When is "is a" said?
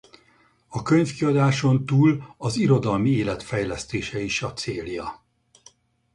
4.19-4.53